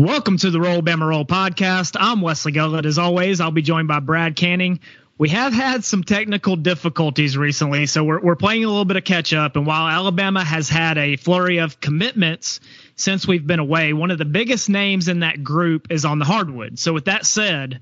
[0.00, 1.94] Welcome to the Roll Bama Roll podcast.
[2.00, 2.86] I'm Wesley Gullett.
[2.86, 4.80] As always, I'll be joined by Brad Canning.
[5.18, 9.04] We have had some technical difficulties recently, so we're, we're playing a little bit of
[9.04, 9.56] catch up.
[9.56, 12.60] And while Alabama has had a flurry of commitments
[12.96, 16.24] since we've been away, one of the biggest names in that group is on the
[16.24, 16.78] hardwood.
[16.78, 17.80] So, with that said,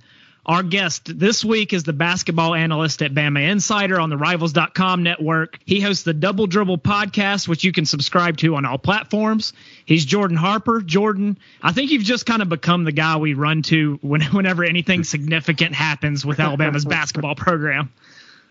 [0.48, 5.58] our guest this week is the basketball analyst at Bama Insider on the Rivals.com network.
[5.66, 9.52] He hosts the Double Dribble podcast, which you can subscribe to on all platforms.
[9.84, 10.80] He's Jordan Harper.
[10.80, 14.64] Jordan, I think you've just kind of become the guy we run to when, whenever
[14.64, 17.92] anything significant happens with Alabama's basketball program.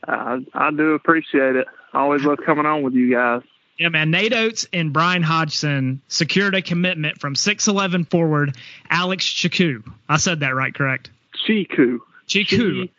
[0.08, 1.68] I, I do appreciate it.
[1.94, 3.42] I always love coming on with you guys.
[3.80, 4.12] Yeah, man.
[4.12, 8.56] Nate Oats and Bryan Hodgson secured a commitment from 6'11 forward
[8.88, 9.84] Alex Chukwu.
[10.08, 11.10] I said that right, correct?
[11.46, 12.00] Tchikou.
[12.28, 12.90] Tchikou.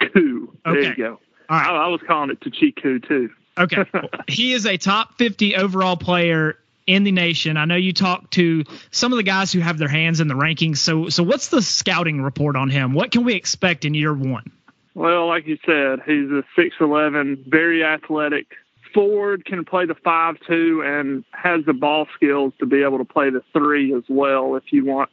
[0.00, 0.48] Tchikou.
[0.64, 0.88] There okay.
[0.88, 1.20] you go.
[1.48, 1.66] All right.
[1.66, 3.30] I, I was calling it Tchikou too.
[3.58, 3.84] Okay.
[4.28, 7.56] he is a top 50 overall player in the nation.
[7.56, 10.34] I know you talked to some of the guys who have their hands in the
[10.34, 10.78] rankings.
[10.78, 12.92] So, so what's the scouting report on him?
[12.92, 14.52] What can we expect in year one?
[14.94, 18.46] Well, like you said, he's a 6'11", very athletic
[18.94, 23.04] forward, can play the 5 2, and has the ball skills to be able to
[23.04, 25.10] play the three as well if you want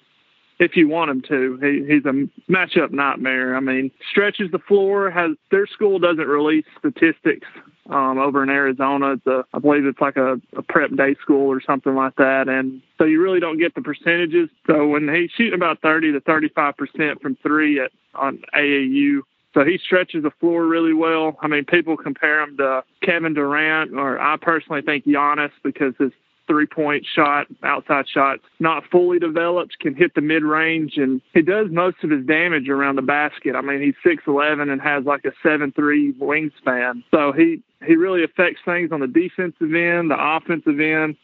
[0.59, 1.57] if you want him to.
[1.61, 3.55] He, he's a matchup nightmare.
[3.55, 5.09] I mean, stretches the floor.
[5.09, 7.47] Has their school doesn't release statistics
[7.89, 9.13] um, over in Arizona.
[9.13, 12.47] It's a, I believe it's like a, a prep day school or something like that,
[12.47, 14.49] and so you really don't get the percentages.
[14.67, 19.21] So when he's shooting about 30 to 35 percent from three at on AAU.
[19.53, 21.37] So he stretches the floor really well.
[21.41, 26.11] I mean, people compare him to Kevin Durant, or I personally think Giannis because his
[26.47, 31.41] three point shot, outside shot, not fully developed, can hit the mid range, and he
[31.41, 33.55] does most of his damage around the basket.
[33.55, 37.95] I mean, he's six eleven and has like a seven three wingspan, so he he
[37.95, 41.15] really affects things on the defensive end, the offensive end.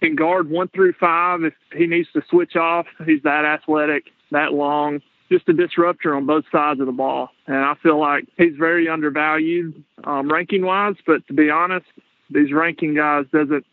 [0.00, 2.86] Can guard one through five if he needs to switch off.
[3.06, 7.30] He's that athletic, that long just a disruptor on both sides of the ball.
[7.46, 10.96] And I feel like he's very undervalued um, ranking wise.
[11.06, 11.86] But to be honest,
[12.30, 13.64] these ranking guys doesn't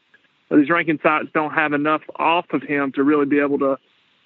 [0.58, 3.78] these ranking sites don't have enough off of him to really be able to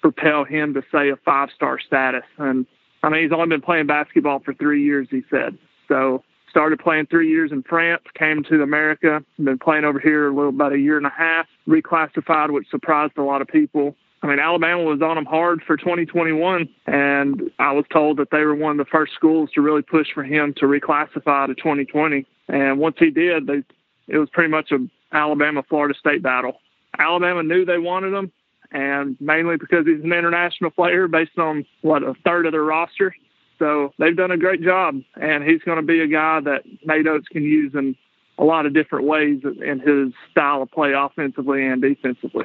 [0.02, 2.24] propel him to say a five star status.
[2.38, 2.66] And
[3.02, 5.56] I mean, he's only been playing basketball for three years, he said.
[5.88, 10.34] So started playing three years in France, came to America, been playing over here a
[10.34, 13.94] little about a year and a half, reclassified, which surprised a lot of people.
[14.22, 18.40] I mean, Alabama was on him hard for 2021, and I was told that they
[18.40, 22.26] were one of the first schools to really push for him to reclassify to 2020.
[22.48, 23.62] And once he did, they,
[24.08, 24.78] it was pretty much a
[25.12, 26.60] Alabama Florida State battle.
[26.98, 28.32] Alabama knew they wanted him,
[28.70, 33.14] and mainly because he's an international player based on what a third of their roster.
[33.58, 37.06] So they've done a great job, and he's going to be a guy that Nate
[37.06, 37.96] Oats can use in
[38.38, 42.44] a lot of different ways in his style of play, offensively and defensively.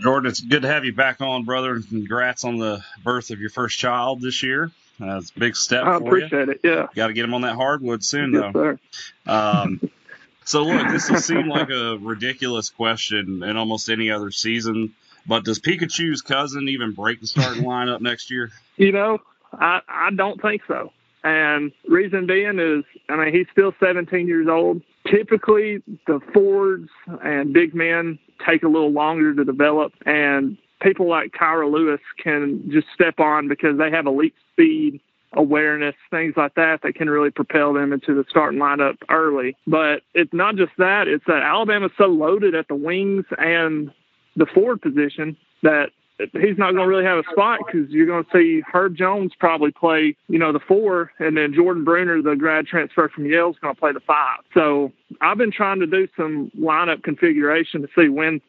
[0.00, 1.74] Jordan, it's good to have you back on, brother.
[1.74, 4.70] And Congrats on the birth of your first child this year.
[4.98, 5.84] That's a big step.
[5.84, 6.52] I appreciate you.
[6.52, 6.60] it.
[6.62, 8.78] Yeah, got to get him on that hardwood soon, yes, though.
[9.26, 9.80] Um,
[10.44, 14.94] so look, this will seem like a ridiculous question in almost any other season,
[15.26, 18.50] but does Pikachu's cousin even break the starting lineup next year?
[18.76, 19.18] You know,
[19.52, 20.92] I I don't think so.
[21.22, 24.82] And reason being is, I mean, he's still 17 years old.
[25.06, 26.88] Typically, the forwards
[27.22, 32.70] and big men take a little longer to develop, and people like Kira Lewis can
[32.70, 35.00] just step on because they have elite speed
[35.34, 39.56] awareness, things like that, that can really propel them into the starting lineup early.
[39.66, 43.90] But it's not just that, it's that Alabama's so loaded at the wings and
[44.36, 45.90] the forward position that
[46.32, 49.32] he's not going to really have a spot because you're going to see Herb Jones
[49.38, 53.50] probably play, you know, the four, and then Jordan Bruner, the grad transfer from Yale,
[53.50, 54.40] is going to play the five.
[54.54, 58.40] So I've been trying to do some lineup configuration to see when,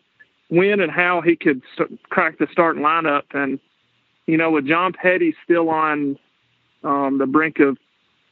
[0.49, 3.23] when and how he could st- crack the starting lineup.
[3.33, 3.59] And
[4.25, 6.17] you know, with John Petty still on
[6.83, 7.77] um, the brink of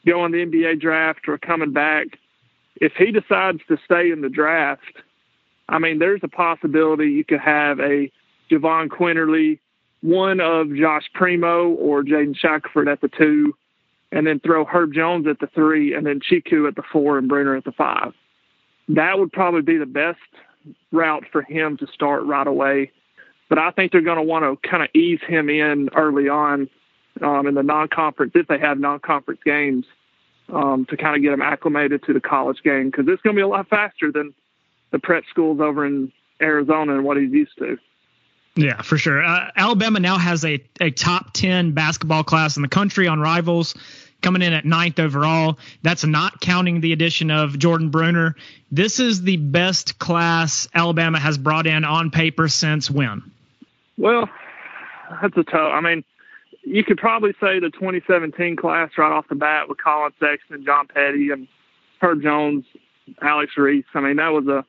[0.05, 2.07] going the NBA draft or coming back,
[2.77, 4.83] if he decides to stay in the draft,
[5.67, 8.11] I mean, there's a possibility you could have a
[8.49, 9.59] Jahvon Quinerly,
[10.01, 13.53] one of Josh Primo or Jaden Shackelford at the two,
[14.11, 17.27] and then throw Herb Jones at the three, and then Tchikou at the four and
[17.27, 18.13] Bruner at the five.
[18.87, 20.17] That would probably be the best
[20.91, 22.91] route for him to start right away.
[23.49, 26.69] But I think they're going to want to kind of ease him in early on
[27.21, 29.85] um, in the non-conference if they have non-conference games
[30.49, 33.39] um, to kind of get them acclimated to the college game because it's going to
[33.39, 34.33] be a lot faster than
[34.91, 36.11] the prep schools over in
[36.41, 37.77] Arizona and what he's used to.
[38.55, 39.23] Yeah, for sure.
[39.23, 43.75] Uh, Alabama now has a, a top 10 basketball class in the country on rivals,
[44.21, 45.59] coming in at ninth overall.
[45.83, 48.35] That's not counting the addition of Jordan Bruner.
[48.71, 53.31] This is the best class Alabama has brought in on paper since when?
[53.97, 54.29] Well,
[55.21, 55.71] that's a tough.
[55.73, 56.03] I mean,
[56.69, 60.87] you could probably say the 2017 class right off the bat with Collin Sexton, John
[60.87, 61.47] Petty, and
[61.99, 62.63] Herb Jones,
[63.23, 63.85] Alex Reese.
[63.95, 64.63] I mean, that was a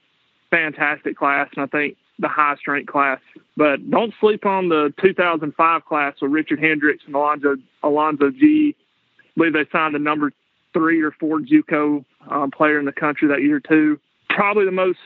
[0.51, 3.21] fantastic class, and I think the highest ranked class.
[3.57, 8.75] But don't sleep on the 2005 class with Richard Hendrix and Alonzo Alonzo Gee.
[9.19, 10.33] I believe they signed the number
[10.73, 14.01] three or four JUCO um, player in the country that year too.
[14.31, 14.99] Probably the most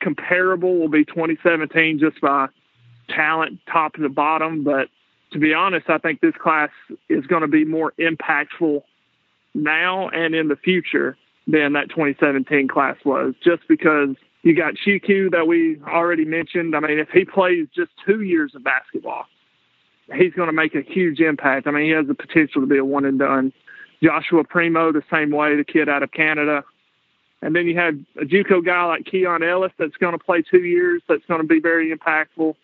[0.00, 2.48] comparable will be 2017 just by
[3.08, 4.64] talent, top to bottom.
[4.64, 4.88] But
[5.32, 6.70] to be honest, I think this class
[7.08, 8.82] is going to be more impactful
[9.54, 11.16] now and in the future
[11.46, 16.76] than that 2017 class was, just because you got Chukwu that we already mentioned.
[16.76, 19.26] I mean, if he plays just two years of basketball,
[20.14, 21.66] he's going to make a huge impact.
[21.66, 23.52] I mean, he has the potential to be a one and done.
[24.02, 26.64] Joshua Primo, the same way, the kid out of Canada.
[27.42, 30.64] And then you have a JUCO guy like Keon Ellis that's going to play two
[30.64, 31.02] years.
[31.08, 32.54] That's going to be very impactful.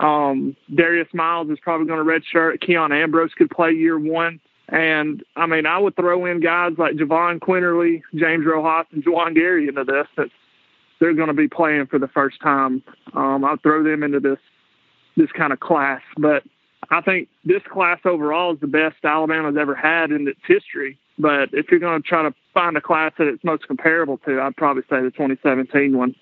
[0.00, 2.60] Um, Darius Miles is probably going to redshirt.
[2.60, 4.40] Keon Ambrose could play year one.
[4.68, 9.34] And I mean, I would throw in guys like Jahvon Quinerly, James Rojas, and Juwan
[9.34, 10.06] Gary into this.
[10.16, 10.28] That
[11.00, 12.82] they're going to be playing for the first time.
[13.12, 14.38] Um, I'll throw them into this
[15.16, 16.00] this kind of class.
[16.16, 16.44] But
[16.90, 20.98] I think this class overall is the best Alabama's ever had in its history.
[21.18, 24.40] But if you're going to try to find a class that it's most comparable to,
[24.40, 26.14] I'd probably say the 2017 one,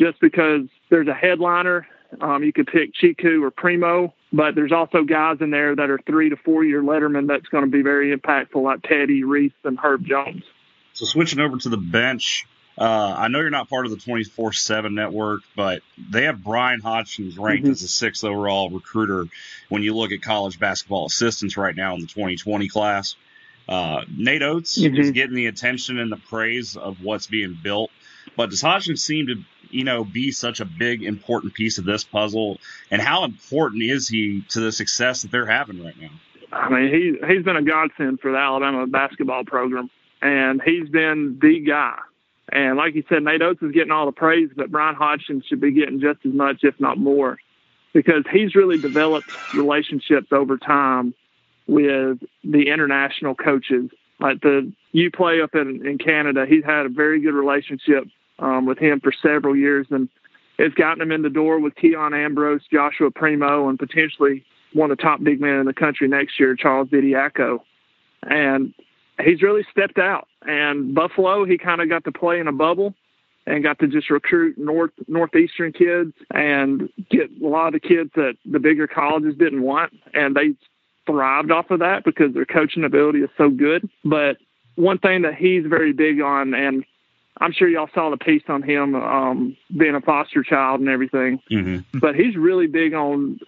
[0.00, 1.86] just because there's a headliner.
[2.20, 5.98] Um, you could pick Tchikou or Primo, but there's also guys in there that are
[6.06, 9.78] three to four year letterman that's going to be very impactful, like Teddy Reese and
[9.78, 10.44] Herb Jones.
[10.92, 14.52] So switching over to the bench, uh, I know you're not part of the 24
[14.52, 17.72] 7 network, but they have Bryan Hodgson ranked mm-hmm.
[17.72, 19.26] as a sixth overall recruiter
[19.68, 23.14] when you look at college basketball assistants right now in the 2020 class.
[23.68, 24.96] Uh, Nate Oats mm-hmm.
[24.96, 27.90] is getting the attention and the praise of what's being built,
[28.36, 29.36] but does Hodgson seem to,
[29.72, 32.58] you know, be such a big, important piece of this puzzle?
[32.90, 36.10] And how important is he to the success that they're having right now?
[36.52, 39.90] I mean, he, he's been a godsend for the Alabama basketball program,
[40.20, 41.96] and he's been the guy
[42.52, 45.60] and like you said, Nate Oats is getting all the praise, but Bryan Hodgson should
[45.60, 47.38] be getting just as much, if not more,
[47.94, 51.14] because he's really developed relationships over time
[51.66, 53.90] with the international coaches.
[54.20, 58.04] Like the you play up in, in Canada, he's had a very good relationship
[58.38, 60.08] um, with him for several years, and
[60.58, 64.96] it's gotten him in the door with Keon Ambrose, Joshua Primo, and potentially one of
[64.96, 67.60] the top big men in the country next year, Charles Bediako.
[68.22, 68.72] And
[69.22, 70.28] he's really stepped out.
[70.42, 72.94] And Buffalo, he kind of got to play in a bubble
[73.46, 78.10] and got to just recruit north northeastern kids and get a lot of the kids
[78.14, 80.54] that the bigger colleges didn't want, and they
[81.06, 83.88] thrived off of that because their coaching ability is so good.
[84.04, 84.36] But
[84.76, 86.84] one thing that he's very big on, and
[87.38, 91.40] I'm sure y'all saw the piece on him um, being a foster child and everything,
[91.50, 91.98] mm-hmm.
[91.98, 93.40] but he's really big on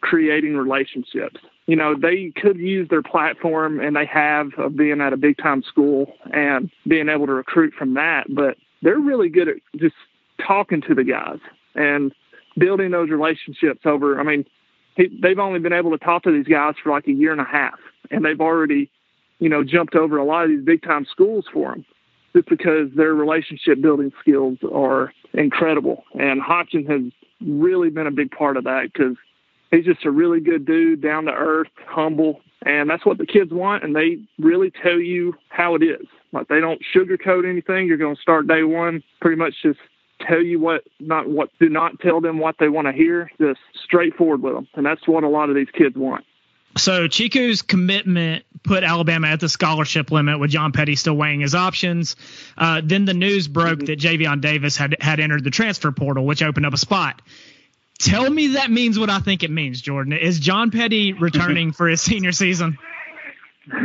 [0.00, 5.12] creating relationships you know, they could use their platform and they have of being at
[5.12, 8.26] a big time school and being able to recruit from that.
[8.28, 9.94] But they're really good at just
[10.46, 11.38] talking to the guys
[11.74, 12.12] and
[12.58, 14.20] building those relationships over.
[14.20, 14.44] I mean,
[14.96, 17.40] he, they've only been able to talk to these guys for like a year and
[17.40, 17.78] a half,
[18.10, 18.90] and they've already,
[19.38, 21.86] you know, jumped over a lot of these big time schools for them
[22.34, 26.04] just because their relationship building skills are incredible.
[26.18, 27.02] And Hodgson has
[27.46, 29.16] really been a big part of that because
[29.70, 33.52] he's just a really good dude, down to earth, humble, and that's what the kids
[33.52, 33.84] want.
[33.84, 36.06] And they really tell you how it is.
[36.32, 37.86] Like they don't sugarcoat anything.
[37.86, 39.78] You're going to start day one pretty much just
[40.26, 43.30] tell you what not what do not tell them what they want to hear.
[43.40, 46.24] Just straightforward with them, and that's what a lot of these kids want.
[46.76, 51.54] So Chukwu's commitment put Alabama at the scholarship limit with John Petty still weighing his
[51.54, 52.16] options.
[52.58, 53.86] Uh, then the news broke mm-hmm.
[53.86, 57.22] that Javian Davis had had entered the transfer portal, which opened up a spot.
[57.98, 60.12] Tell me that means what I think it means, Jordan.
[60.14, 62.76] Is John Petty returning for his senior season?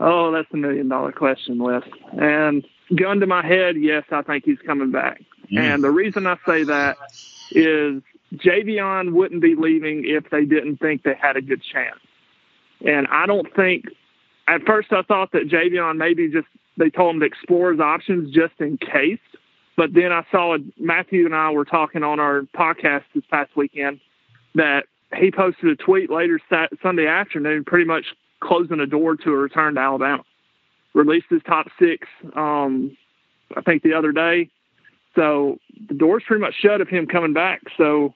[0.00, 1.82] oh, that's a million dollar question, Wes.
[2.12, 5.22] And gun to my head, yes, I think he's coming back.
[5.52, 5.58] Mm.
[5.58, 6.96] And the reason I say that
[7.50, 8.02] is
[8.34, 11.98] Javian wouldn't be leaving if they didn't think they had a good chance.
[12.86, 13.86] And I don't think
[14.46, 18.32] at first I thought that Javian maybe just they told him to explore his options
[18.32, 19.18] just in case.
[19.76, 24.00] But then I saw Matthew and I were talking on our podcast this past weekend
[24.54, 24.84] that
[25.16, 28.06] he posted a tweet later sat, Sunday afternoon, pretty much
[28.40, 30.24] closing the door to a return to Alabama.
[30.94, 32.96] Released his top six, um,
[33.56, 34.50] I think the other day.
[35.14, 35.58] So
[35.88, 37.60] the door's pretty much shut of him coming back.
[37.76, 38.14] So,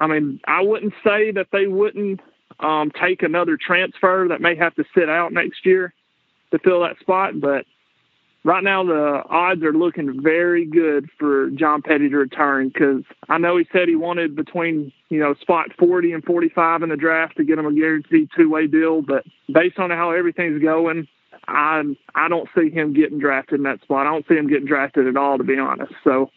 [0.00, 2.20] I mean, I wouldn't say that they wouldn't
[2.60, 5.92] um, take another transfer that may have to sit out next year
[6.52, 7.64] to fill that spot, but
[8.44, 13.38] right now the odds are looking very good for John Petty to return because I
[13.38, 17.36] know he said he wanted between you know spot 40 and 45 in the draft
[17.38, 21.08] to get him a guaranteed two way deal, but based on how everything's going,
[21.48, 21.82] I
[22.14, 24.06] I don't see him getting drafted in that spot.
[24.06, 25.92] I don't see him getting drafted at all, to be honest.
[26.04, 26.30] So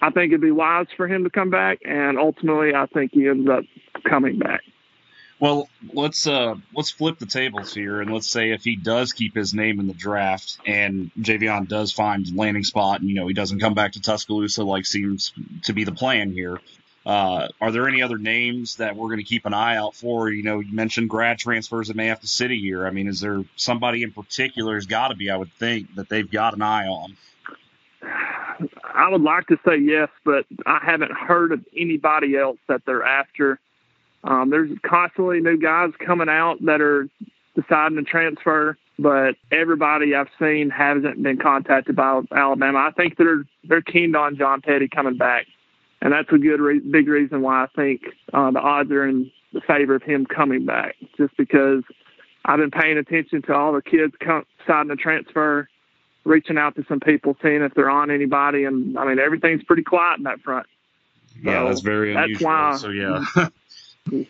[0.00, 3.28] I think it'd be wise for him to come back, and ultimately, I think he
[3.28, 3.64] ends up
[4.04, 4.60] coming back.
[5.38, 9.34] Well, let's uh, let's flip the tables here, and let's say if he does keep
[9.34, 13.34] his name in the draft, and Javian does find landing spot, and you know he
[13.34, 15.32] doesn't come back to Tuscaloosa like seems
[15.64, 16.58] to be the plan here.
[17.04, 20.28] Uh, are there any other names that we're going to keep an eye out for?
[20.28, 22.86] You know, you mentioned grad transfers that may have to city here.
[22.86, 24.74] I mean, is there somebody in particular?
[24.74, 27.16] Has got to be, I would think, that they've got an eye on.
[28.96, 33.04] I would like to say yes, but I haven't heard of anybody else that they're
[33.04, 33.60] after.
[34.24, 37.08] Um, there's constantly new guys coming out that are
[37.54, 42.78] deciding to transfer, but everybody I've seen hasn't been contacted by Alabama.
[42.78, 45.46] I think they're they're keen on John Petty coming back,
[46.00, 49.30] and that's a good re- big reason why I think uh, the odds are in
[49.52, 50.96] the favor of him coming back.
[51.16, 51.82] Just because
[52.46, 55.68] I've been paying attention to all the kids come, deciding to transfer,
[56.26, 59.82] reaching out to some people, seeing if they're on anybody, and I mean everything's pretty
[59.82, 60.66] quiet in that front.
[61.42, 62.34] Yeah, that's very unusual.
[62.34, 63.48] That's why, so yeah.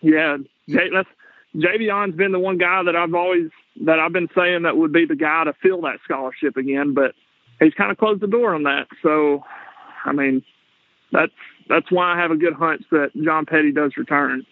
[0.00, 0.36] yeah,
[0.68, 1.08] Jay, that's
[1.54, 3.50] Javian's been the one guy that I've always
[3.82, 7.14] that I've been saying that would be the guy to fill that scholarship again, but
[7.60, 8.86] he's kind of closed the door on that.
[9.02, 9.44] So,
[10.04, 10.42] I mean,
[11.10, 11.32] that's
[11.68, 14.44] that's why I have a good hunch that John Petty does return.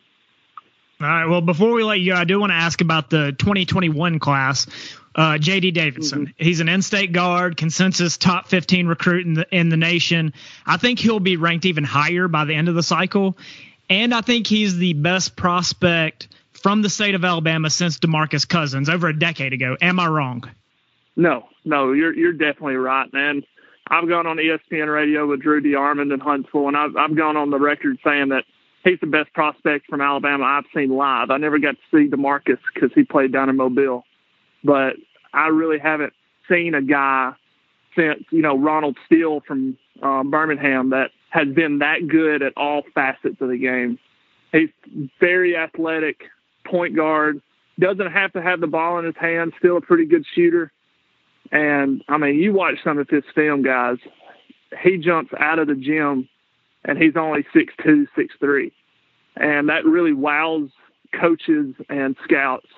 [1.01, 1.27] All right.
[1.27, 4.67] Well, before we let you go, I do want to ask about the 2021 class.
[5.13, 5.73] Uh, J.D.
[5.73, 6.27] Davidson.
[6.27, 6.45] Mm-hmm.
[6.45, 10.33] He's an in-state guard, consensus top 15 recruit in the in the nation.
[10.65, 13.37] I think he'll be ranked even higher by the end of the cycle.
[13.89, 18.89] And I think he's the best prospect from the state of Alabama since DeMarcus Cousins
[18.89, 19.77] over a decade ago.
[19.81, 20.49] Am I wrong?
[21.17, 23.43] No, no, you're you're definitely right, man.
[23.89, 27.51] I've gone on ESPN radio with Drew DeArmond in Huntsville, and I've I've gone on
[27.51, 28.45] the record saying that
[28.85, 31.31] he's the best prospect from Alabama I've seen live.
[31.31, 34.05] I never got to see DeMarcus because he played down in Mobile,
[34.65, 34.95] but
[35.33, 36.13] I really haven't
[36.49, 37.33] seen a guy
[37.97, 42.83] since you know Ronald Steele from um, Birmingham that has been that good at all
[42.95, 43.99] facets of the game.
[44.53, 44.71] He's
[45.21, 46.23] very athletic,
[46.67, 47.41] point guard,
[47.79, 50.73] doesn't have to have the ball in his hand, still a pretty good shooter.
[51.53, 53.99] And I mean, you watch some of his film, guys.
[54.83, 56.29] He jumps out of the gym
[56.85, 58.73] and he's only six two, six three,
[59.37, 60.71] And that really wows
[61.19, 62.69] coaches and scouts.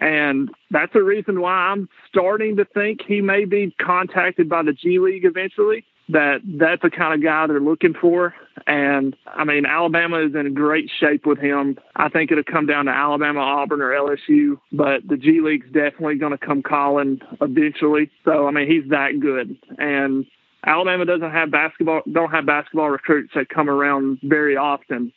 [0.00, 4.72] And that's a reason why I'm starting to think he may be contacted by the
[4.72, 8.34] G League eventually that that's the kind of guy they're looking for.
[8.66, 11.78] And I mean, Alabama is in great shape with him.
[11.96, 16.16] I think it'll come down to Alabama, Auburn, or LSU, but the G League's definitely
[16.16, 18.10] going to come calling eventually.
[18.24, 19.56] So I mean, he's that good.
[19.78, 20.26] And
[20.64, 25.12] Alabama doesn't have basketball, don't have basketball recruits that come around very often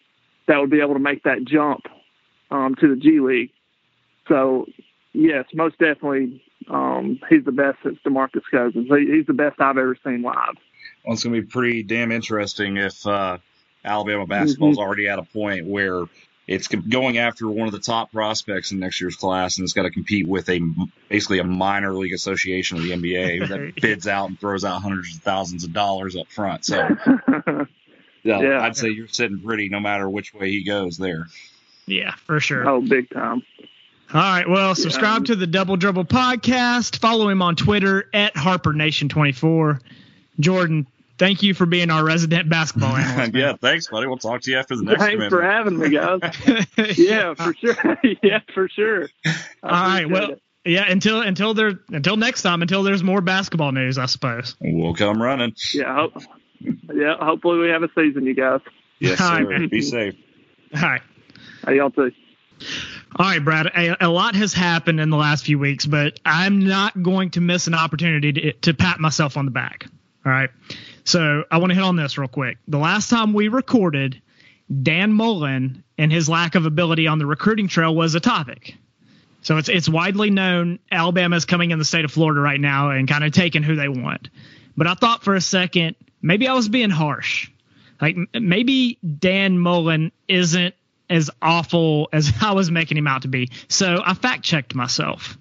[0.48, 1.82] that would be able to make that jump
[2.52, 3.52] um, to the G League.
[4.28, 4.66] So
[5.14, 8.88] yes, most definitely, um, he's the best since DeMarcus Cousins.
[8.90, 10.56] He, he's the best I've ever seen live.
[11.06, 13.38] Well, it's going to be pretty damn interesting if uh,
[13.84, 14.86] Alabama basketball is mm-hmm.
[14.86, 16.04] already at a point where
[16.48, 19.84] it's going after one of the top prospects in next year's class, and it's got
[19.84, 20.60] to compete with a
[21.10, 25.16] basically a minor league association of the NBA that bids out and throws out hundreds
[25.16, 26.66] of thousands of dollars up front.
[26.66, 26.76] So,
[28.24, 31.28] yeah, yeah, I'd say you're sitting pretty no matter which way he goes there.
[31.86, 32.68] Yeah, for sure.
[32.68, 33.44] Oh, big time.
[34.14, 34.48] All right.
[34.48, 35.34] Well, subscribe yeah.
[35.34, 36.98] to the Double Dribble podcast.
[37.00, 39.80] Follow him on Twitter at Harper Nation 24.
[40.40, 40.86] Jordan,
[41.18, 43.36] thank you for being our resident basketball analyst.
[43.36, 44.08] yeah, thanks, buddy.
[44.08, 45.02] We'll talk to you after the next.
[45.02, 46.20] Thanks for having me, guys.
[46.98, 48.00] yeah, for sure.
[48.24, 49.10] yeah, for sure.
[49.64, 50.10] All right.
[50.10, 50.32] Well.
[50.32, 50.42] It.
[50.66, 54.56] Yeah, until until there until next time, until there's more basketball news, I suppose.
[54.62, 55.54] We'll come running.
[55.74, 56.14] Yeah, hope,
[56.62, 57.18] yeah.
[57.20, 58.62] Hopefully, we have a season, you guys.
[59.00, 59.44] Yes, sir.
[59.44, 60.16] Right, Be safe.
[60.74, 61.02] All right.
[61.66, 62.14] How y'all too.
[63.18, 63.68] All right, Brad.
[63.68, 67.42] A, a, lot has happened in the last few weeks, but I'm not going to
[67.42, 69.86] miss an opportunity to, to pat myself on the back.
[70.26, 70.50] All right.
[71.04, 72.58] So I want to hit on this real quick.
[72.68, 74.22] The last time we recorded,
[74.82, 78.76] Dan Mullen and his lack of ability on the recruiting trail was a topic.
[79.42, 82.92] So it's it's widely known Alabama is coming in the state of Florida right now
[82.92, 84.30] and kind of taking who they want.
[84.78, 87.52] But I thought for a second maybe I was being harsh.
[88.02, 90.74] Like maybe Dan Mullen isn't
[91.10, 93.50] as awful as I was making him out to be.
[93.68, 95.38] So I fact checked myself.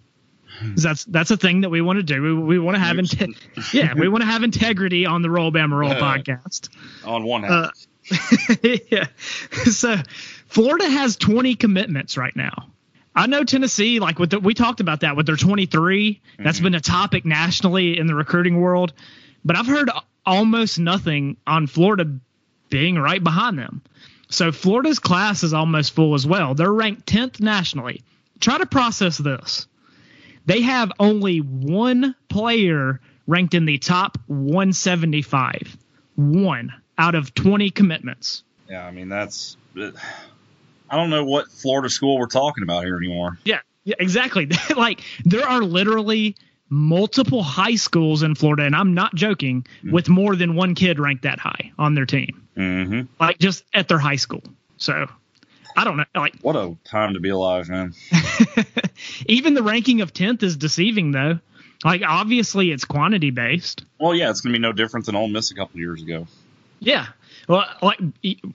[0.76, 2.22] That's that's a thing that we want to do.
[2.22, 3.34] We, we want to have inte-
[3.74, 6.68] yeah, we want to have integrity on the Roll Bama Roll uh, podcast.
[7.04, 7.54] On one hand.
[7.54, 7.70] Uh,
[8.90, 9.06] yeah.
[9.64, 9.96] So
[10.48, 12.68] Florida has 20 commitments right now.
[13.14, 16.14] I know Tennessee, like with the, we talked about that with their 23.
[16.14, 16.42] Mm-hmm.
[16.42, 18.92] That's been a topic nationally in the recruiting world,
[19.44, 19.90] but I've heard
[20.24, 22.18] almost nothing on Florida
[22.70, 23.82] being right behind them.
[24.30, 26.54] So Florida's class is almost full as well.
[26.54, 28.02] They're ranked 10th nationally.
[28.40, 29.66] Try to process this.
[30.46, 35.76] They have only one player ranked in the top 175.
[36.16, 38.42] One out of 20 commitments.
[38.68, 43.38] Yeah, I mean that's I don't know what Florida school we're talking about here anymore.
[43.44, 44.48] Yeah, yeah, exactly.
[44.76, 46.36] like there are literally
[46.68, 49.92] multiple high schools in Florida, and I'm not joking, mm-hmm.
[49.92, 52.46] with more than one kid ranked that high on their team.
[52.56, 53.02] Mm-hmm.
[53.20, 54.42] Like just at their high school.
[54.76, 55.06] So
[55.76, 56.04] I don't know.
[56.14, 57.94] Like what a time to be alive, man.
[59.26, 61.38] Even the ranking of tenth is deceiving, though.
[61.84, 63.84] Like obviously it's quantity based.
[63.98, 66.26] Well, yeah, it's gonna be no different than Ole Miss a couple years ago.
[66.78, 67.06] Yeah,
[67.48, 67.98] well, like,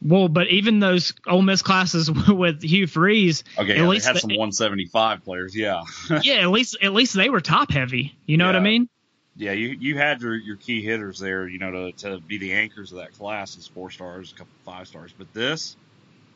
[0.01, 4.13] well, but even those Ole Miss classes with Hugh Freeze, okay, at yeah, least they
[4.13, 5.55] had some 175 players.
[5.55, 5.83] Yeah,
[6.23, 8.15] yeah, at least at least they were top heavy.
[8.25, 8.53] You know yeah.
[8.53, 8.89] what I mean?
[9.35, 11.47] Yeah, you you had your, your key hitters there.
[11.47, 14.53] You know, to to be the anchors of that class as four stars, a couple
[14.65, 15.13] five stars.
[15.17, 15.75] But this,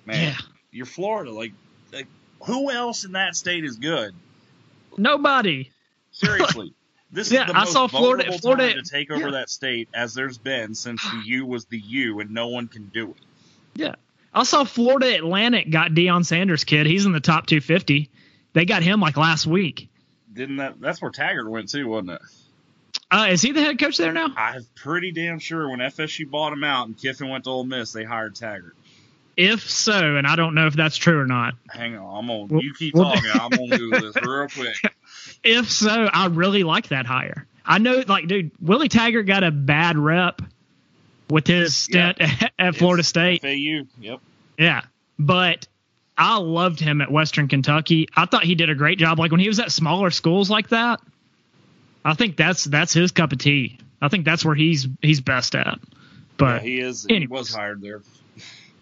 [0.05, 0.37] man, yeah.
[0.71, 1.31] You're Florida.
[1.31, 1.53] Like,
[1.93, 2.07] like
[2.41, 4.13] who else in that state is good?
[4.97, 5.71] Nobody.
[6.11, 6.73] Seriously.
[7.13, 9.31] This yeah, is the I most saw Florida, Florida to take over yeah.
[9.31, 12.85] that state as there's been since the U was the U, and no one can
[12.85, 13.17] do it.
[13.75, 13.95] Yeah,
[14.33, 16.85] I saw Florida Atlantic got Deion Sanders kid.
[16.85, 18.09] He's in the top 250.
[18.53, 19.89] They got him like last week.
[20.31, 20.79] Didn't that?
[20.79, 22.21] That's where Taggart went too, wasn't it?
[23.11, 24.27] Uh, is he the head coach there now?
[24.37, 27.91] I'm pretty damn sure when FSU bought him out and Kiffin went to Ole Miss,
[27.91, 28.77] they hired Taggart.
[29.41, 31.55] If so, and I don't know if that's true or not.
[31.67, 33.31] Hang on, I'm gonna well, you keep well, talking.
[33.33, 34.75] I'm gonna do this real quick.
[35.43, 37.47] if so, I really like that hire.
[37.65, 40.43] I know, like, dude, Willie Taggart got a bad rep
[41.27, 43.41] with his stint at, at Florida State.
[43.41, 44.19] FAU, yep.
[44.59, 44.81] Yeah,
[45.17, 45.67] but
[46.15, 48.09] I loved him at Western Kentucky.
[48.15, 49.17] I thought he did a great job.
[49.17, 51.01] Like when he was at smaller schools like that,
[52.05, 53.79] I think that's that's his cup of tea.
[54.03, 55.79] I think that's where he's he's best at.
[56.37, 57.07] But yeah, he is.
[57.09, 57.21] Anyways.
[57.21, 58.01] He was hired there.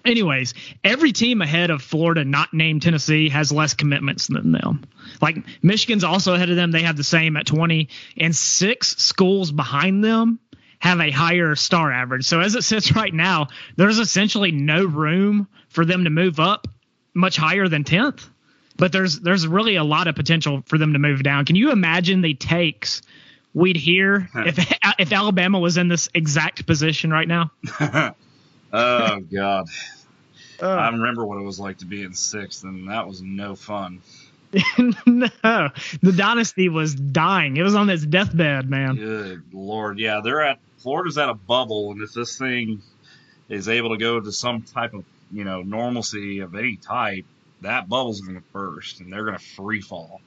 [0.06, 0.54] Anyways,
[0.84, 4.86] every team ahead of Florida, not named Tennessee, has less commitments than them.
[5.22, 6.72] Like Michigan's also ahead of them.
[6.72, 10.40] They have the same at 20, and six schools behind them
[10.80, 12.26] have a higher star average.
[12.26, 16.68] So as it sits right now, there's essentially no room for them to move up
[17.14, 18.28] much higher than 10th.
[18.78, 21.44] But there's there's really a lot of potential for them to move down.
[21.44, 23.02] Can you imagine the takes
[23.54, 24.58] we'd hear if
[25.00, 27.52] if Alabama was in this exact position right now?
[28.74, 29.68] oh God.
[30.62, 33.56] Uh, I remember what it was like to be in sixth, and that was no
[33.56, 34.02] fun.
[35.06, 35.70] no,
[36.02, 37.58] the dynasty was dying.
[37.58, 38.96] It was on its deathbed, man.
[38.96, 42.82] Good lord, yeah, they're at Florida's at a bubble, and if this thing
[43.48, 47.26] is able to go to some type of you know normalcy of any type,
[47.62, 50.22] that bubble's going to burst, and they're going to free fall.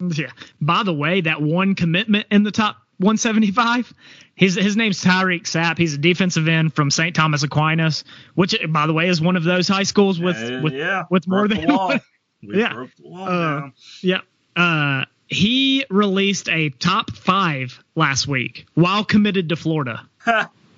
[0.00, 0.30] Yeah.
[0.60, 3.92] By the way, that one commitment in the top 175.
[4.34, 5.76] His his name's Tyreak Sapp.
[5.76, 7.14] He's a defensive end from St.
[7.14, 10.72] Thomas Aquinas, which by the way is one of those high schools with uh, with
[10.72, 12.00] yeah, with more than one,
[12.42, 13.68] yeah uh,
[14.00, 14.20] yeah.
[14.56, 20.06] Uh, he released a top five last week while committed to Florida.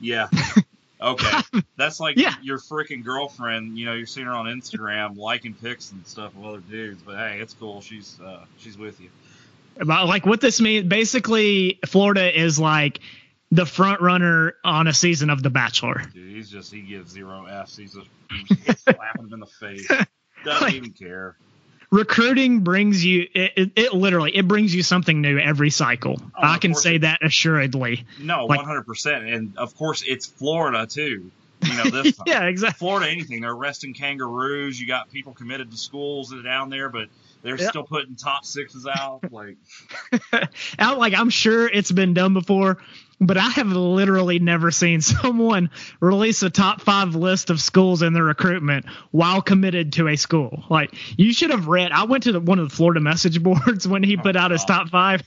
[0.01, 0.29] yeah.
[1.01, 1.41] Okay.
[1.77, 2.35] That's like yeah.
[2.41, 6.47] your freaking girlfriend, you know, you're seeing her on Instagram liking pics and stuff of
[6.47, 7.83] other dudes, but hey, it's cool.
[7.83, 9.11] She's uh, she's with you
[9.79, 10.87] about like what this means.
[10.87, 13.01] Basically, Florida is like
[13.51, 16.03] the front runner on a season of The Bachelor.
[16.13, 17.77] Dude, he's just he gives zero F's.
[17.77, 19.87] He's just he's slapping him in the face.
[20.45, 21.37] Doesn't like, even care.
[21.91, 26.21] Recruiting brings you it, it, it, literally it brings you something new every cycle.
[26.21, 28.05] Oh, I can say that assuredly.
[28.19, 31.31] No, one hundred percent, and of course it's Florida too.
[31.63, 32.19] You know this.
[32.27, 32.79] yeah, exactly.
[32.79, 34.81] Florida, anything they're arresting kangaroos.
[34.81, 37.09] You got people committed to schools that are down there, but
[37.45, 39.31] they're still putting top sixes out.
[39.31, 39.59] Like,
[40.79, 42.79] out like I'm sure it's been done before,
[43.21, 45.69] but I have literally never seen someone
[46.01, 50.65] release a top five list of schools in their recruitment while committed to a school.
[50.71, 51.93] Like, you should have read.
[51.93, 54.51] I went to the, one of the Florida message boards when he oh, put out
[54.51, 55.23] his top five.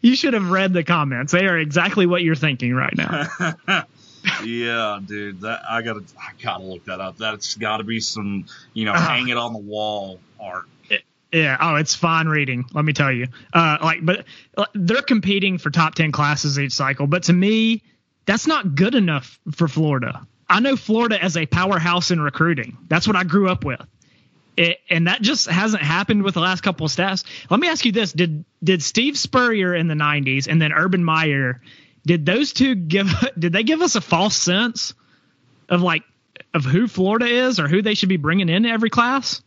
[0.00, 1.32] you should have read the comments.
[1.32, 3.26] They are exactly what you're thinking right now.
[4.44, 7.18] yeah, dude, that I gotta, I gotta look that up.
[7.18, 10.66] That's got to be some, you know, uh, hang it on the wall art.
[11.34, 11.56] Yeah.
[11.60, 12.64] Oh, it's fine reading.
[12.72, 13.26] Let me tell you.
[13.52, 14.24] Uh, like, but
[14.56, 17.08] uh, they're competing for top ten classes each cycle.
[17.08, 17.82] But to me,
[18.24, 20.26] that's not good enough for Florida.
[20.48, 22.78] I know Florida as a powerhouse in recruiting.
[22.86, 23.80] That's what I grew up with.
[24.56, 27.24] It, and that just hasn't happened with the last couple of staffs.
[27.50, 31.02] Let me ask you this: Did did Steve Spurrier in the '90s and then Urban
[31.02, 31.60] Meyer?
[32.06, 33.08] Did those two give?
[33.38, 34.94] Did they give us a false sense
[35.68, 36.04] of like
[36.52, 39.42] of who Florida is or who they should be bringing in every class?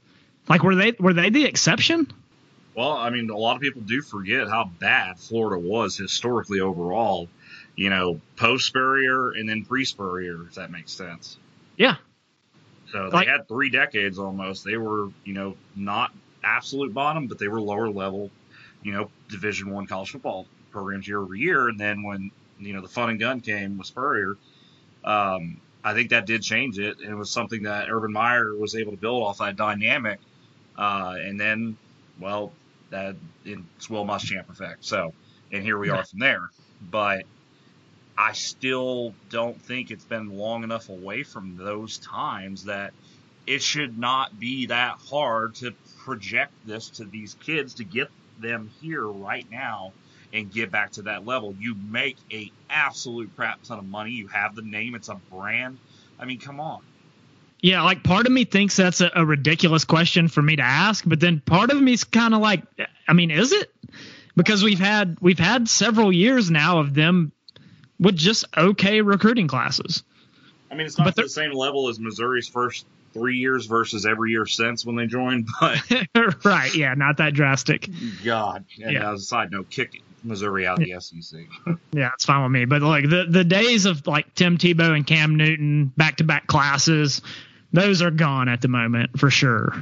[0.50, 2.12] Like were they were they the exception?
[2.76, 7.28] Well, I mean, a lot of people do forget how bad Florida was historically overall.
[7.76, 11.38] You know, post Spurrier and then pre Spurrier, if that makes sense.
[11.76, 11.96] Yeah.
[12.92, 14.64] So they like, had three decades almost.
[14.64, 16.12] They were, you know, not
[16.44, 18.32] absolute bottom, but they were lower level,
[18.82, 21.68] you know, Division One college football programs year over year.
[21.68, 24.38] And then when you know the fun and gun came with Spurrier,
[25.04, 28.76] um, I think that did change it, and it was something that Urban Meyer was
[28.76, 30.20] able to build off that dynamic.
[30.78, 31.78] Uh, and then,
[32.20, 32.52] well,
[32.90, 34.86] that it's Will Muschamp effect.
[34.86, 35.14] So,
[35.52, 36.50] and here we are from there.
[36.92, 37.26] But
[38.18, 42.94] I still don't think it's been long enough away from those times that
[43.46, 45.72] it should not be that hard to
[46.04, 48.10] project this to these kids to get
[48.40, 49.94] them here right now
[50.34, 51.56] and get back to that level.
[51.60, 54.12] You make a absolute crap ton of money.
[54.12, 54.96] You have the name.
[54.96, 55.78] It's a brand.
[56.20, 56.82] I mean, come on.
[57.60, 61.04] Yeah, like part of me thinks that's a, a ridiculous question for me to ask,
[61.08, 62.64] but then part of me is kind of like,
[63.08, 63.74] I mean, is it?
[64.36, 67.32] Because we've had we've had several years now of them
[68.00, 70.04] with just okay recruiting classes.
[70.70, 74.46] I mean, it's not the same level as Missouri's first three years versus every year
[74.46, 75.82] since when they joined, but
[76.46, 77.90] right, yeah, not that drastic.
[78.24, 79.12] God, and yeah.
[79.12, 81.40] as a side note, kick Missouri out of the SEC.
[81.92, 82.66] yeah, it's fine with me.
[82.66, 86.48] But like the the days of like Tim Tebow and Cam Newton back to back
[86.48, 87.22] classes,
[87.74, 89.74] those are gone at the moment for sure.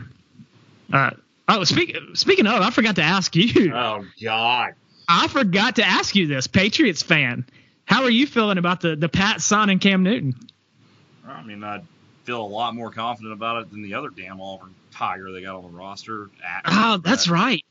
[0.92, 1.12] Uh,
[1.48, 3.74] oh, speak, speaking of, I forgot to ask you.
[3.74, 4.74] Oh God,
[5.08, 7.46] I forgot to ask you this, Patriots fan.
[7.86, 10.36] How are you feeling about the the Pat and Cam Newton?
[11.28, 11.82] I mean, I
[12.24, 15.56] feel a lot more confident about it than the other damn Auburn Tiger they got
[15.56, 16.30] on the roster.
[16.66, 17.64] oh, that's right.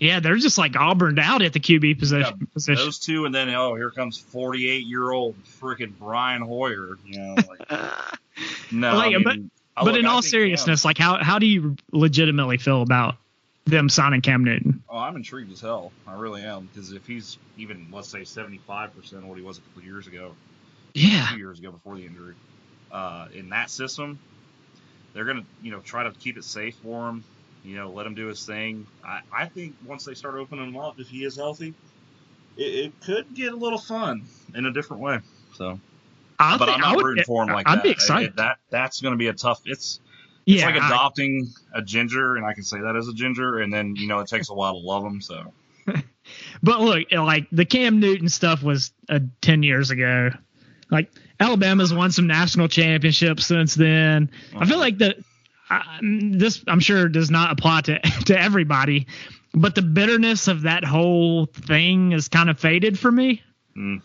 [0.00, 2.38] Yeah, they're just like Auburned out at the QB position.
[2.40, 2.84] Yeah, position.
[2.84, 6.96] Those two, and then oh, here comes forty-eight-year-old freaking Brian Hoyer.
[7.04, 7.70] You know, like,
[8.72, 9.36] no, like, I mean, but,
[9.76, 13.16] but look, in all seriousness, like how how do you legitimately feel about
[13.66, 14.82] them signing Cam Newton?
[14.88, 15.92] Oh, I'm intrigued as hell.
[16.06, 19.58] I really am because if he's even let's say seventy-five percent of what he was
[19.58, 20.34] a couple years ago,
[20.94, 22.36] yeah, two years ago before the injury,
[22.90, 24.18] uh, in that system,
[25.12, 27.22] they're gonna you know try to keep it safe for him
[27.64, 28.86] you know, let him do his thing.
[29.04, 31.74] I, I think once they start opening him up, if he is healthy,
[32.56, 35.18] it, it could get a little fun in a different way.
[35.54, 35.78] So,
[36.38, 37.84] I but I'm not would, rooting for him like I'd that.
[37.84, 38.30] be excited.
[38.30, 39.60] It, that that's going to be a tough.
[39.66, 40.00] It's
[40.46, 43.58] it's yeah, like adopting I, a ginger, and I can say that as a ginger,
[43.58, 45.20] and then you know it takes a while to love them.
[45.20, 45.52] So,
[46.62, 50.30] but look, like the Cam Newton stuff was uh, ten years ago.
[50.90, 54.30] Like Alabama's won some national championships since then.
[54.56, 54.78] I feel uh-huh.
[54.78, 55.22] like the
[56.02, 59.06] this I'm sure does not apply to to everybody,
[59.54, 63.42] but the bitterness of that whole thing is kind of faded for me.
[63.76, 64.02] Mm.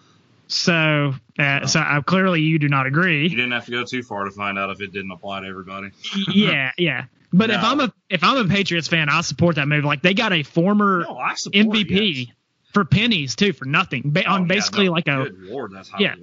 [0.48, 3.24] So, uh, so uh, clearly you do not agree.
[3.24, 5.48] You didn't have to go too far to find out if it didn't apply to
[5.48, 5.90] everybody.
[6.34, 7.06] yeah, yeah.
[7.34, 7.56] But no.
[7.56, 9.84] if I'm a if I'm a Patriots fan, I support that move.
[9.84, 12.36] Like they got a former no, support, MVP yes.
[12.74, 15.92] for pennies too, for nothing, ba- oh, on basically yeah, no, like a Lord, that's
[16.00, 16.16] yeah.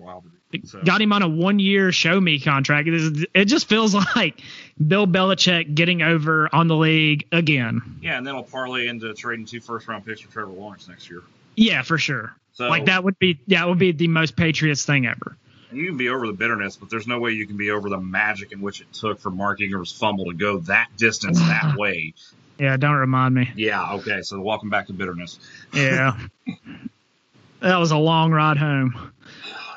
[0.64, 0.82] So.
[0.82, 2.88] Got him on a one year show me contract.
[2.88, 4.40] It, is, it just feels like
[4.86, 7.98] Bill Belichick getting over on the league again.
[8.00, 11.10] Yeah, and then I'll parlay into trading two first round picks for Trevor Lawrence next
[11.10, 11.22] year.
[11.56, 12.34] Yeah, for sure.
[12.54, 15.36] So, like that would be that would be the most Patriots thing ever.
[15.72, 17.98] You can be over the bitterness, but there's no way you can be over the
[17.98, 22.14] magic in which it took for Mark Ingram's fumble to go that distance that way.
[22.58, 23.50] Yeah, don't remind me.
[23.56, 24.22] Yeah, okay.
[24.22, 25.38] So welcome back to bitterness.
[25.72, 26.16] Yeah.
[27.60, 29.11] that was a long ride home.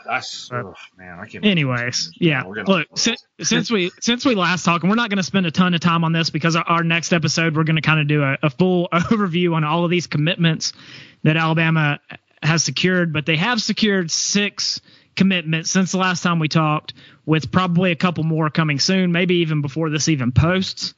[0.05, 1.19] That's oh, man.
[1.19, 1.45] I can't.
[1.45, 2.43] Anyways, yeah.
[2.43, 5.51] Look, since, since we since we last talked, and we're not going to spend a
[5.51, 8.07] ton of time on this because our, our next episode we're going to kind of
[8.07, 10.73] do a, a full overview on all of these commitments
[11.23, 11.99] that Alabama
[12.43, 13.13] has secured.
[13.13, 14.79] But they have secured six
[15.15, 16.93] commitments since the last time we talked,
[17.25, 20.93] with probably a couple more coming soon, maybe even before this even posts.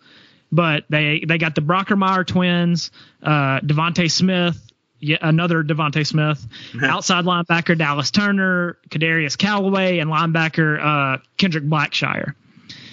[0.52, 2.92] But they they got the Brockermeyer twins,
[3.24, 4.67] uh, DeVonta Smith,
[5.00, 6.46] yet another Devonte Smith,
[6.84, 12.34] outside linebacker Dallas Turner, Kadarius Calloway, and linebacker uh, Kendrick Blackshire.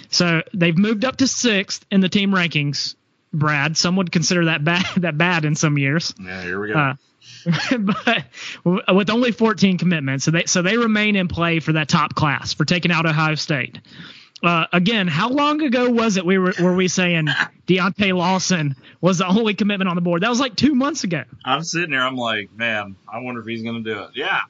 [0.09, 2.95] So they've moved up to sixth in the team rankings.
[3.33, 6.13] Brad, some would consider that bad that bad in some years.
[6.19, 6.79] Yeah, here we go.
[6.79, 6.93] Uh,
[7.79, 8.23] but
[8.93, 12.53] with only 14 commitments, so they so they remain in play for that top class
[12.53, 13.79] for taking out Ohio State.
[14.43, 17.27] Uh, again, how long ago was it we were were we saying
[17.67, 20.23] Deontae Lawson was the only commitment on the board?
[20.23, 21.23] That was like two months ago.
[21.43, 24.09] I'm sitting there, I'm like, man, I wonder if he's gonna do it.
[24.13, 24.41] Yeah.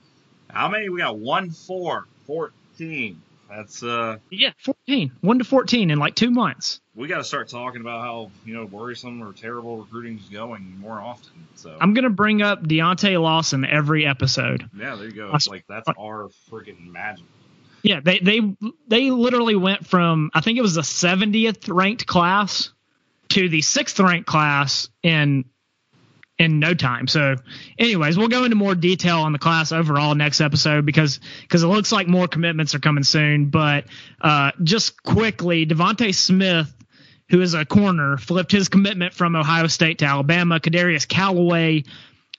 [0.50, 0.90] How many?
[0.90, 3.22] We got one, four, 14.
[3.50, 6.82] That's uh yeah, 14, one to 14 in like two months.
[6.96, 10.80] We got to start talking about how you know worrisome or terrible recruiting is going
[10.80, 11.46] more often.
[11.56, 14.68] So I'm gonna bring up Deontae Lawson every episode.
[14.76, 15.32] Yeah, there you go.
[15.36, 17.26] It's like that's our freaking magic.
[17.86, 18.42] Yeah, they they
[18.88, 22.72] they literally went from I think it was the 70th ranked class
[23.30, 25.46] to the sixth ranked class in
[26.40, 27.06] in no time.
[27.08, 27.36] So,
[27.78, 31.68] anyways, we'll go into more detail on the class overall next episode because because it
[31.68, 33.52] looks like more commitments are coming soon.
[33.52, 33.86] But
[34.20, 36.74] uh, just quickly, Devonte Smith,
[37.30, 40.60] who is a corner, flipped his commitment from Ohio State to Alabama.
[40.60, 41.84] Kadarius Calloway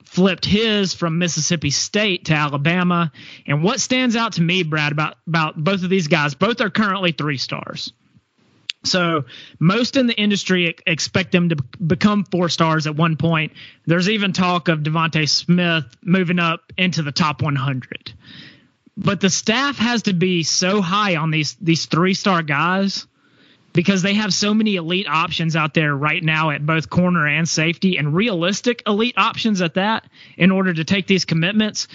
[0.07, 3.13] flipped his from Mississippi State to Alabama.
[3.47, 6.71] And what stands out to me, Brad, about about both of these guys, both are
[6.71, 7.93] currently three stars.
[8.85, 9.25] So
[9.59, 13.53] most in the industry expect them to become four stars at one point.
[13.85, 18.13] There's even talk of Devonte Smith moving up into the top 100.
[18.97, 23.07] But the staff has to be so high on these these three star guys
[23.77, 27.47] because they have so many elite options out there right now at both corner and
[27.47, 30.05] safety and realistic elite options at that
[30.39, 31.87] in order to take these commitments.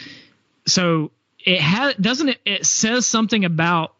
[0.67, 3.95] So it doesn't it, it says something about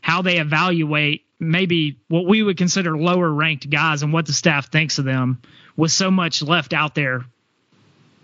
[0.00, 4.70] how they evaluate maybe what we would consider lower ranked guys and what the staff
[4.70, 5.42] thinks of them
[5.76, 7.24] with so much left out there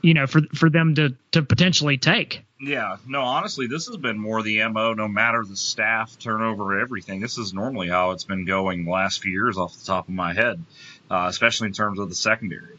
[0.01, 2.97] you know for for them to to potentially take yeah.
[3.07, 7.21] No honestly this has been more the mo no matter the staff turnover everything.
[7.21, 10.15] This is normally how it's been going the last few years off the top of
[10.15, 10.65] my head
[11.11, 12.79] uh, especially in terms of the secondary.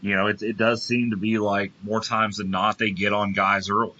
[0.00, 3.12] You know it, it does seem to be like more times than not they get
[3.12, 3.94] on guys early.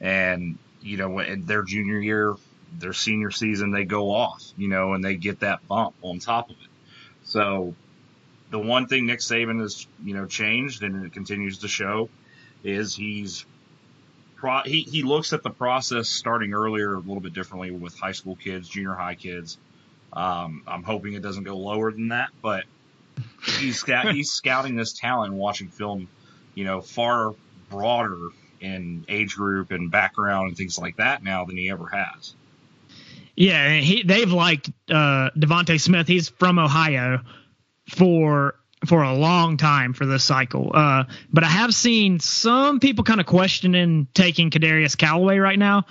[0.00, 2.34] And you know in their junior year
[2.78, 6.50] their senior season they go off, you know, and they get that bump on top
[6.50, 6.70] of it.
[7.24, 7.74] So
[8.50, 12.08] the one thing Nick Saban has, you know, changed and it continues to show
[12.64, 13.44] is he's
[14.40, 18.12] pro- he, he looks at the process starting earlier a little bit differently with high
[18.12, 19.58] school kids, junior high kids.
[20.12, 22.64] Um, I'm hoping it doesn't go lower than that, but
[23.58, 26.08] he's he's scouting this talent, watching film,
[26.54, 27.34] you know, far
[27.68, 28.18] broader
[28.60, 32.34] in age group and background and things like that now than he ever has.
[33.36, 36.08] Yeah, he they've liked uh, DeVonta Smith.
[36.08, 37.20] He's from Ohio
[37.88, 38.54] for
[38.86, 40.70] for a long time for this cycle.
[40.72, 45.86] Uh, but I have seen some people kind of questioning taking Kadarius Calloway right now.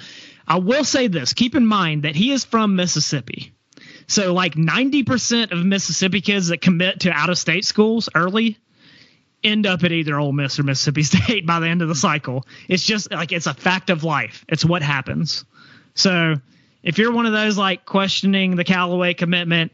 [0.47, 3.53] I will say this: keep in mind that he is from Mississippi.
[4.07, 8.57] So, like 90% of Mississippi kids that commit to out of state schools early
[9.43, 12.45] end up at either Ole Miss or Mississippi State by the end of the cycle.
[12.67, 14.45] It's just like it's a fact of life.
[14.49, 15.45] It's what happens.
[15.93, 16.35] So,
[16.81, 19.71] if you're one of those like questioning the Calloway commitment,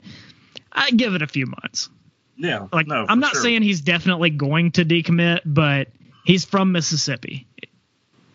[0.69, 1.89] I give it a few months.
[2.37, 3.41] Yeah, like no, I'm not sure.
[3.41, 5.87] saying he's definitely going to decommit, but
[6.25, 7.47] he's from Mississippi.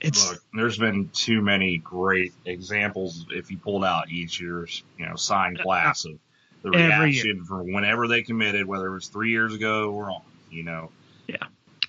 [0.00, 3.26] It's Look, there's been too many great examples.
[3.30, 6.18] If you pulled out each year's, you know, sign uh, class of
[6.62, 10.62] the reaction from whenever they committed, whether it was three years ago or on, you
[10.62, 10.90] know.
[11.26, 11.36] yeah.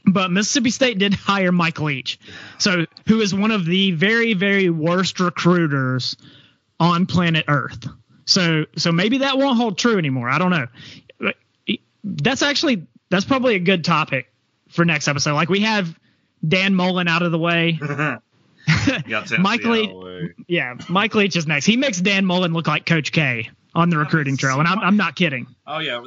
[0.06, 2.20] But Mississippi State did hire Mike Leach,
[2.58, 6.18] so who is one of the very very worst recruiters
[6.80, 7.88] on planet Earth.
[8.26, 10.30] So so maybe that won't hold true anymore.
[10.30, 10.68] I don't know.
[12.04, 14.32] That's actually that's probably a good topic
[14.70, 15.36] for next episode.
[15.36, 15.98] Like we have
[16.48, 17.80] Dan Mullen out of the way.
[19.40, 19.92] Mike Leach,
[20.48, 21.66] yeah, Mike Leach is next.
[21.66, 24.98] He makes Dan Mullen look like Coach K on the recruiting trail, and I'm, I'm
[24.98, 25.48] not kidding.
[25.66, 26.04] Oh yeah,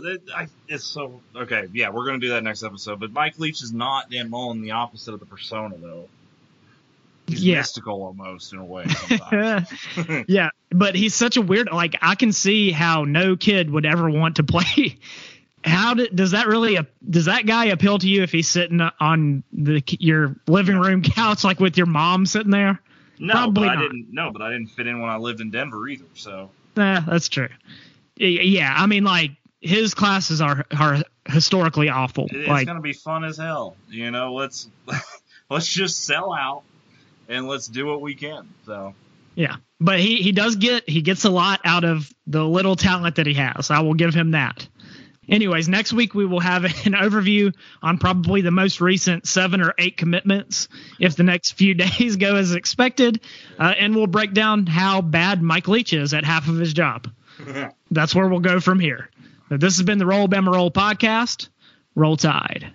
[0.69, 1.69] it's so okay.
[1.73, 3.01] Yeah, we're gonna do that next episode.
[3.01, 6.09] But Mike Leach is not Dan Mullen, the opposite of the persona though.
[7.27, 7.57] He's yeah.
[7.57, 8.85] mystical almost in a way.
[10.29, 11.71] yeah, but he's such a weird.
[11.73, 14.99] Like I can see how no kid would ever want to play.
[15.65, 19.43] How did, does that really does that guy appeal to you if he's sitting on
[19.53, 22.81] the your living room couch like with your mom sitting there?
[23.19, 24.09] No, Probably but I didn't.
[24.11, 26.05] No, but I didn't fit in when I lived in Denver either.
[26.15, 26.51] So.
[26.77, 27.49] Yeah, that's true.
[28.17, 32.27] Yeah, I mean, like his classes are are historically awful.
[32.31, 33.77] It's like, gonna be fun as hell.
[33.89, 34.69] You know, let's
[35.51, 36.63] let's just sell out
[37.29, 38.49] and let's do what we can.
[38.67, 38.95] So
[39.35, 43.17] yeah, but he he does get he gets a lot out of the little talent
[43.17, 43.71] that he has.
[43.71, 44.69] I will give him that.
[45.29, 49.75] Anyways, next week we will have an overview on probably the most recent seven or
[49.79, 50.69] eight commitments
[51.01, 53.21] if the next few days go as expected,
[53.59, 57.11] uh, and we'll break down how bad Mike Leach is at half of his job.
[57.91, 59.11] That's where we'll go from here.
[59.49, 61.49] But this has been the Roll Bama Roll podcast.
[61.95, 62.73] Roll Tide.